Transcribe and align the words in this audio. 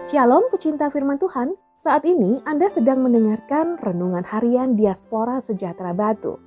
Shalom 0.00 0.48
pecinta 0.48 0.88
firman 0.88 1.20
Tuhan, 1.20 1.52
saat 1.76 2.08
ini 2.08 2.40
Anda 2.48 2.72
sedang 2.72 3.04
mendengarkan 3.04 3.76
Renungan 3.76 4.24
Harian 4.24 4.72
Diaspora 4.72 5.44
Sejahtera 5.44 5.92
Batu. 5.92 6.40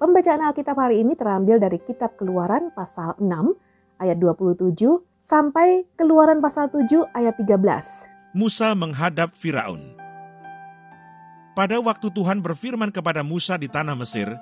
Pembacaan 0.00 0.40
Alkitab 0.40 0.80
hari 0.80 1.04
ini 1.04 1.12
terambil 1.12 1.60
dari 1.60 1.76
kitab 1.76 2.16
Keluaran 2.16 2.72
pasal 2.72 3.12
6 3.20 4.00
ayat 4.00 4.16
27 4.16 4.80
sampai 5.20 5.84
Keluaran 5.92 6.40
pasal 6.40 6.72
7 6.72 7.04
ayat 7.12 7.36
13. 7.36 8.32
Musa 8.32 8.72
menghadap 8.72 9.36
Firaun. 9.36 9.92
Pada 11.52 11.76
waktu 11.76 12.08
Tuhan 12.08 12.40
berfirman 12.40 12.96
kepada 12.96 13.20
Musa 13.20 13.60
di 13.60 13.68
tanah 13.68 13.92
Mesir, 13.92 14.32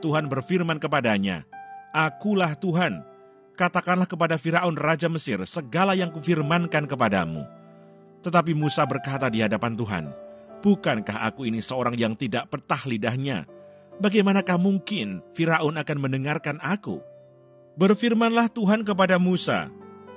Tuhan 0.00 0.32
berfirman 0.32 0.80
kepadanya, 0.80 1.44
Akulah 1.92 2.56
Tuhan, 2.56 3.04
katakanlah 3.52 4.08
kepada 4.08 4.40
Firaun 4.40 4.80
Raja 4.80 5.12
Mesir 5.12 5.44
segala 5.44 5.92
yang 5.92 6.08
kufirmankan 6.08 6.88
kepadamu 6.88 7.57
tetapi 8.22 8.50
Musa 8.54 8.82
berkata 8.82 9.30
di 9.30 9.42
hadapan 9.42 9.78
Tuhan, 9.78 10.04
Bukankah 10.58 11.22
aku 11.30 11.46
ini 11.46 11.62
seorang 11.62 11.94
yang 11.94 12.18
tidak 12.18 12.50
petah 12.50 12.82
lidahnya? 12.82 13.46
Bagaimanakah 14.02 14.58
mungkin 14.58 15.22
Firaun 15.30 15.78
akan 15.78 15.98
mendengarkan 16.02 16.58
aku? 16.58 16.98
Berfirmanlah 17.78 18.50
Tuhan 18.50 18.82
kepada 18.82 19.22
Musa, 19.22 19.70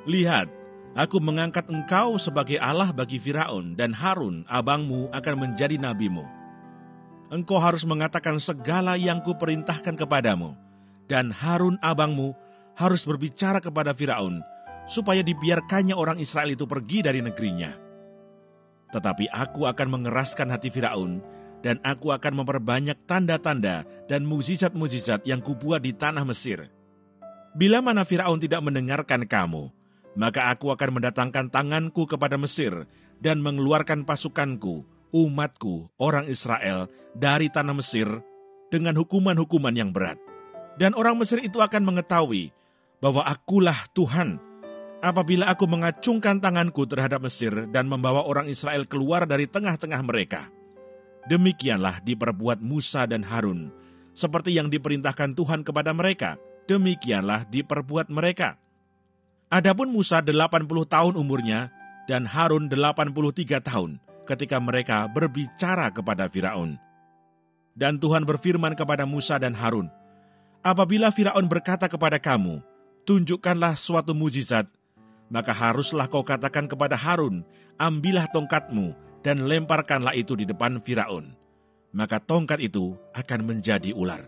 Lihat, 0.09 0.49
aku 0.97 1.21
mengangkat 1.21 1.69
engkau 1.69 2.17
sebagai 2.17 2.57
Allah 2.57 2.89
bagi 2.89 3.21
Firaun 3.21 3.77
dan 3.77 3.93
Harun, 3.93 4.49
abangmu, 4.49 5.13
akan 5.13 5.35
menjadi 5.37 5.77
nabimu. 5.77 6.25
Engkau 7.29 7.61
harus 7.61 7.85
mengatakan 7.85 8.41
segala 8.41 8.97
yang 8.97 9.21
kuperintahkan 9.21 9.93
kepadamu, 9.93 10.57
dan 11.05 11.29
Harun 11.29 11.77
abangmu 11.85 12.33
harus 12.73 13.05
berbicara 13.05 13.61
kepada 13.61 13.93
Firaun, 13.93 14.41
supaya 14.89 15.21
dibiarkannya 15.21 15.93
orang 15.93 16.17
Israel 16.17 16.49
itu 16.49 16.65
pergi 16.65 17.05
dari 17.05 17.21
negerinya 17.21 17.90
tetapi 18.91 19.31
aku 19.31 19.67
akan 19.67 19.87
mengeraskan 19.99 20.51
hati 20.51 20.71
Firaun, 20.71 21.23
dan 21.61 21.77
aku 21.85 22.11
akan 22.11 22.41
memperbanyak 22.41 22.97
tanda-tanda 23.05 23.85
dan 24.09 24.25
mujizat-mujizat 24.25 25.23
yang 25.29 25.39
kubuat 25.39 25.85
di 25.85 25.93
tanah 25.93 26.25
Mesir. 26.25 26.67
Bila 27.53 27.83
mana 27.83 28.07
Firaun 28.07 28.41
tidak 28.41 28.63
mendengarkan 28.65 29.27
kamu, 29.27 29.69
maka 30.17 30.51
aku 30.51 30.73
akan 30.73 30.99
mendatangkan 30.99 31.53
tanganku 31.53 32.09
kepada 32.09 32.35
Mesir 32.35 32.87
dan 33.21 33.39
mengeluarkan 33.39 34.03
pasukanku, 34.03 34.83
umatku, 35.13 35.87
orang 36.01 36.25
Israel, 36.27 36.89
dari 37.13 37.47
tanah 37.47 37.75
Mesir 37.77 38.09
dengan 38.73 38.97
hukuman-hukuman 38.97 39.75
yang 39.75 39.93
berat. 39.93 40.17
Dan 40.79 40.95
orang 40.95 41.19
Mesir 41.19 41.43
itu 41.43 41.59
akan 41.59 41.83
mengetahui 41.83 42.49
bahwa 43.03 43.21
akulah 43.27 43.77
Tuhan 43.91 44.39
apabila 45.01 45.49
aku 45.49 45.65
mengacungkan 45.65 46.37
tanganku 46.37 46.85
terhadap 46.85 47.25
Mesir 47.25 47.67
dan 47.73 47.89
membawa 47.89 48.23
orang 48.23 48.47
Israel 48.47 48.85
keluar 48.85 49.25
dari 49.25 49.49
tengah-tengah 49.49 50.01
mereka. 50.05 50.47
Demikianlah 51.27 52.01
diperbuat 52.01 52.61
Musa 52.61 53.05
dan 53.05 53.21
Harun, 53.21 53.69
seperti 54.13 54.57
yang 54.57 54.69
diperintahkan 54.69 55.37
Tuhan 55.37 55.61
kepada 55.61 55.93
mereka, 55.93 56.37
demikianlah 56.65 57.45
diperbuat 57.49 58.09
mereka. 58.09 58.57
Adapun 59.51 59.91
Musa 59.91 60.23
80 60.23 60.65
tahun 60.87 61.13
umurnya 61.19 61.69
dan 62.07 62.23
Harun 62.25 62.71
83 62.71 63.61
tahun 63.61 63.99
ketika 64.25 64.57
mereka 64.63 65.05
berbicara 65.11 65.91
kepada 65.91 66.31
Firaun. 66.31 66.79
Dan 67.75 67.99
Tuhan 67.99 68.23
berfirman 68.23 68.75
kepada 68.75 69.03
Musa 69.03 69.39
dan 69.39 69.55
Harun, 69.55 69.91
Apabila 70.61 71.09
Firaun 71.09 71.49
berkata 71.49 71.89
kepada 71.89 72.21
kamu, 72.21 72.61
tunjukkanlah 73.09 73.73
suatu 73.73 74.13
mujizat 74.13 74.69
maka 75.31 75.55
haruslah 75.55 76.11
kau 76.11 76.27
katakan 76.27 76.67
kepada 76.67 76.99
Harun, 76.99 77.47
ambillah 77.79 78.27
tongkatmu 78.35 78.91
dan 79.23 79.47
lemparkanlah 79.47 80.11
itu 80.11 80.35
di 80.35 80.43
depan 80.43 80.83
Firaun. 80.83 81.31
Maka 81.95 82.19
tongkat 82.19 82.59
itu 82.59 82.99
akan 83.15 83.47
menjadi 83.47 83.95
ular. 83.95 84.27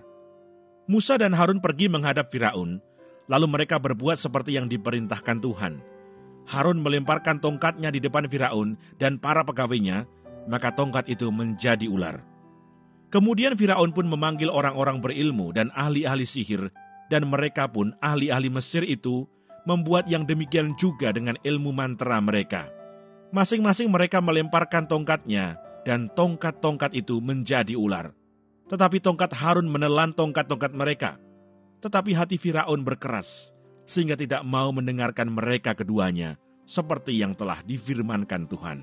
Musa 0.87 1.19
dan 1.19 1.35
Harun 1.35 1.59
pergi 1.59 1.91
menghadap 1.91 2.31
Firaun, 2.31 2.79
lalu 3.27 3.47
mereka 3.51 3.75
berbuat 3.79 4.15
seperti 4.15 4.55
yang 4.55 4.71
diperintahkan 4.71 5.43
Tuhan. 5.43 5.83
Harun 6.47 6.79
melemparkan 6.79 7.39
tongkatnya 7.39 7.91
di 7.91 8.03
depan 8.03 8.27
Firaun 8.27 8.79
dan 8.99 9.19
para 9.19 9.43
pegawainya, 9.43 10.07
maka 10.47 10.71
tongkat 10.71 11.07
itu 11.07 11.31
menjadi 11.31 11.87
ular. 11.87 12.23
Kemudian 13.11 13.55
Firaun 13.55 13.91
pun 13.95 14.07
memanggil 14.07 14.51
orang-orang 14.51 14.99
berilmu 14.99 15.55
dan 15.55 15.71
ahli-ahli 15.75 16.27
sihir, 16.27 16.67
dan 17.07 17.27
mereka 17.31 17.67
pun 17.67 17.95
ahli-ahli 18.03 18.51
Mesir 18.51 18.83
itu 18.83 19.23
membuat 19.63 20.07
yang 20.11 20.27
demikian 20.27 20.75
juga 20.75 21.11
dengan 21.15 21.39
ilmu 21.43 21.71
mantra 21.71 22.19
mereka. 22.19 22.67
Masing-masing 23.33 23.89
mereka 23.89 24.21
melemparkan 24.21 24.85
tongkatnya, 24.85 25.57
dan 25.83 26.07
tongkat-tongkat 26.15 26.95
itu 26.95 27.19
menjadi 27.19 27.75
ular. 27.75 28.15
Tetapi 28.71 29.03
tongkat 29.03 29.35
Harun 29.35 29.67
menelan 29.67 30.15
tongkat-tongkat 30.15 30.71
mereka. 30.71 31.19
Tetapi 31.83 32.15
hati 32.15 32.39
Firaun 32.39 32.87
berkeras, 32.87 33.51
sehingga 33.83 34.15
tidak 34.15 34.47
mau 34.47 34.71
mendengarkan 34.71 35.27
mereka 35.27 35.75
keduanya, 35.75 36.39
seperti 36.63 37.19
yang 37.19 37.35
telah 37.35 37.59
difirmankan 37.67 38.47
Tuhan. 38.47 38.79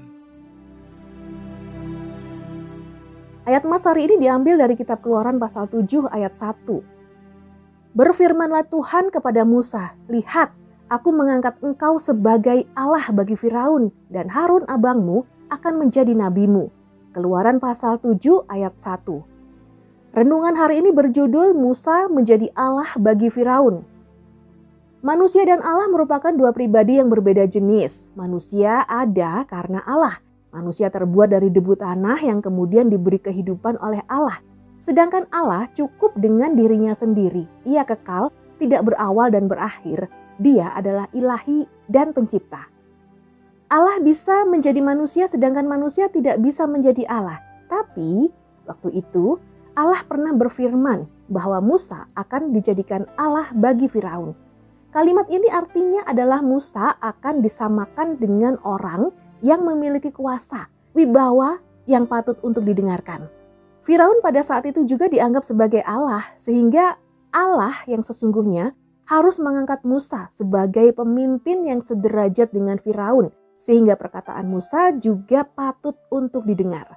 Ayat 3.48 3.64
Mas 3.64 3.88
hari 3.88 4.04
ini 4.04 4.20
diambil 4.20 4.60
dari 4.60 4.76
kitab 4.76 5.00
Keluaran 5.00 5.40
pasal 5.40 5.64
7 5.64 6.12
ayat 6.12 6.36
1. 6.36 7.96
Berfirmanlah 7.96 8.68
Tuhan 8.68 9.08
kepada 9.08 9.48
Musa, 9.48 9.96
"Lihat, 10.12 10.59
Aku 10.90 11.14
mengangkat 11.14 11.54
engkau 11.62 12.02
sebagai 12.02 12.66
Allah 12.74 13.06
bagi 13.14 13.38
Firaun 13.38 13.94
dan 14.10 14.26
Harun 14.26 14.66
abangmu 14.66 15.22
akan 15.46 15.86
menjadi 15.86 16.10
nabimu. 16.18 16.66
Keluaran 17.14 17.62
pasal 17.62 18.02
7 18.02 18.18
ayat 18.50 18.74
1. 18.74 19.06
Renungan 20.18 20.58
hari 20.58 20.82
ini 20.82 20.90
berjudul 20.90 21.54
Musa 21.54 22.10
menjadi 22.10 22.50
Allah 22.58 22.90
bagi 22.98 23.30
Firaun. 23.30 23.86
Manusia 25.06 25.46
dan 25.46 25.62
Allah 25.62 25.86
merupakan 25.86 26.34
dua 26.34 26.50
pribadi 26.50 26.98
yang 26.98 27.06
berbeda 27.06 27.46
jenis. 27.46 28.10
Manusia 28.18 28.82
ada 28.90 29.46
karena 29.46 29.86
Allah. 29.86 30.18
Manusia 30.50 30.90
terbuat 30.90 31.30
dari 31.30 31.54
debu 31.54 31.78
tanah 31.78 32.18
yang 32.18 32.42
kemudian 32.42 32.90
diberi 32.90 33.22
kehidupan 33.22 33.78
oleh 33.78 34.02
Allah. 34.10 34.42
Sedangkan 34.82 35.30
Allah 35.30 35.70
cukup 35.70 36.18
dengan 36.18 36.58
dirinya 36.58 36.90
sendiri. 36.98 37.46
Ia 37.62 37.86
kekal, 37.86 38.34
tidak 38.58 38.90
berawal 38.90 39.30
dan 39.30 39.46
berakhir, 39.46 40.10
dia 40.40 40.72
adalah 40.72 41.04
ilahi 41.12 41.68
dan 41.84 42.16
pencipta. 42.16 42.64
Allah 43.70 44.00
bisa 44.00 44.48
menjadi 44.48 44.80
manusia 44.80 45.28
sedangkan 45.28 45.68
manusia 45.68 46.08
tidak 46.08 46.40
bisa 46.40 46.64
menjadi 46.64 47.04
Allah. 47.06 47.38
Tapi 47.68 48.32
waktu 48.66 48.88
itu 48.98 49.38
Allah 49.76 50.02
pernah 50.02 50.34
berfirman 50.34 51.06
bahwa 51.30 51.62
Musa 51.62 52.10
akan 52.18 52.50
dijadikan 52.50 53.06
Allah 53.14 53.52
bagi 53.54 53.86
Firaun. 53.86 54.34
Kalimat 54.90 55.30
ini 55.30 55.46
artinya 55.46 56.02
adalah 56.02 56.42
Musa 56.42 56.98
akan 56.98 57.38
disamakan 57.38 58.18
dengan 58.18 58.58
orang 58.66 59.14
yang 59.38 59.62
memiliki 59.62 60.10
kuasa, 60.10 60.66
wibawa 60.98 61.62
yang 61.86 62.10
patut 62.10 62.34
untuk 62.42 62.66
didengarkan. 62.66 63.30
Firaun 63.86 64.18
pada 64.18 64.42
saat 64.42 64.66
itu 64.66 64.82
juga 64.82 65.06
dianggap 65.06 65.46
sebagai 65.46 65.86
Allah, 65.86 66.26
sehingga 66.34 66.98
Allah 67.30 67.72
yang 67.86 68.02
sesungguhnya 68.02 68.74
harus 69.10 69.42
mengangkat 69.42 69.82
Musa 69.82 70.30
sebagai 70.30 70.94
pemimpin 70.94 71.66
yang 71.66 71.82
sederajat 71.82 72.54
dengan 72.54 72.78
Firaun, 72.78 73.34
sehingga 73.58 73.98
perkataan 73.98 74.46
Musa 74.46 74.94
juga 74.94 75.42
patut 75.42 75.98
untuk 76.14 76.46
didengar. 76.46 76.94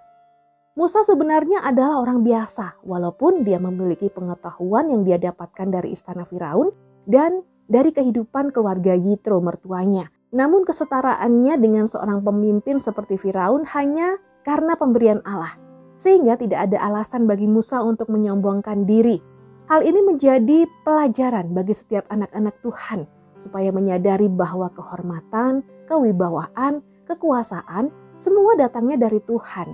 Musa 0.77 1.01
sebenarnya 1.01 1.65
adalah 1.65 1.97
orang 2.05 2.21
biasa, 2.21 2.85
walaupun 2.85 3.41
dia 3.41 3.57
memiliki 3.57 4.13
pengetahuan 4.13 4.93
yang 4.93 5.01
dia 5.01 5.17
dapatkan 5.17 5.73
dari 5.73 5.97
istana 5.97 6.21
Firaun 6.29 6.69
dan 7.09 7.41
dari 7.65 7.89
kehidupan 7.89 8.53
keluarga 8.53 8.93
Yitro 8.93 9.41
mertuanya. 9.41 10.13
Namun 10.33 10.65
kesetaraannya 10.65 11.57
dengan 11.57 11.89
seorang 11.89 12.21
pemimpin 12.21 12.77
seperti 12.77 13.17
Firaun 13.17 13.65
hanya 13.73 14.21
karena 14.45 14.77
pemberian 14.77 15.21
Allah, 15.25 15.53
sehingga 15.97 16.37
tidak 16.37 16.69
ada 16.69 16.77
alasan 16.77 17.25
bagi 17.25 17.49
Musa 17.49 17.81
untuk 17.81 18.09
menyombongkan 18.13 18.85
diri 18.85 19.32
Hal 19.63 19.79
ini 19.87 20.03
menjadi 20.03 20.67
pelajaran 20.83 21.55
bagi 21.55 21.71
setiap 21.71 22.03
anak-anak 22.11 22.59
Tuhan 22.59 23.07
supaya 23.39 23.71
menyadari 23.71 24.27
bahwa 24.27 24.67
kehormatan, 24.75 25.63
kewibawaan, 25.87 26.83
kekuasaan 27.07 27.87
semua 28.19 28.59
datangnya 28.59 29.07
dari 29.07 29.23
Tuhan. 29.23 29.71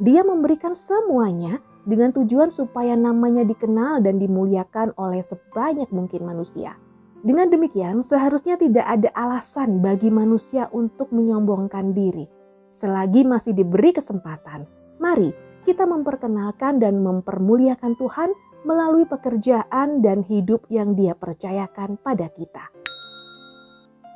Dia 0.00 0.24
memberikan 0.24 0.76
semuanya 0.76 1.56
dengan 1.88 2.12
tujuan 2.12 2.52
supaya 2.52 2.92
namanya 2.92 3.40
dikenal 3.40 4.04
dan 4.04 4.20
dimuliakan 4.20 4.92
oleh 5.00 5.24
sebanyak 5.24 5.88
mungkin 5.88 6.28
manusia. 6.28 6.76
Dengan 7.20 7.52
demikian, 7.52 8.00
seharusnya 8.00 8.56
tidak 8.56 8.84
ada 8.84 9.12
alasan 9.12 9.84
bagi 9.84 10.08
manusia 10.08 10.68
untuk 10.72 11.12
menyombongkan 11.12 11.92
diri. 11.92 12.24
Selagi 12.72 13.28
masih 13.28 13.52
diberi 13.52 13.92
kesempatan, 13.92 14.64
mari 15.00 15.32
kita 15.64 15.84
memperkenalkan 15.84 16.80
dan 16.80 17.04
mempermuliakan 17.04 17.92
Tuhan 18.00 18.32
melalui 18.66 19.08
pekerjaan 19.08 20.04
dan 20.04 20.24
hidup 20.26 20.68
yang 20.68 20.92
Dia 20.92 21.16
percayakan 21.16 21.96
pada 22.00 22.28
kita. 22.28 22.68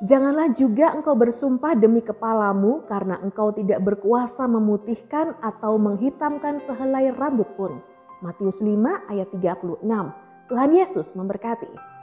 Janganlah 0.04 0.52
juga 0.52 0.92
engkau 0.92 1.16
bersumpah 1.16 1.72
demi 1.78 2.04
kepalamu 2.04 2.84
karena 2.84 3.16
engkau 3.24 3.54
tidak 3.56 3.80
berkuasa 3.80 4.44
memutihkan 4.44 5.32
atau 5.40 5.80
menghitamkan 5.80 6.60
sehelai 6.60 7.14
rambut 7.14 7.48
pun. 7.56 7.80
Matius 8.20 8.60
5 8.60 8.74
ayat 9.08 9.28
36. 9.32 9.80
Tuhan 10.50 10.70
Yesus 10.76 11.16
memberkati. 11.16 11.93